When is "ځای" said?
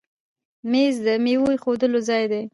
2.09-2.23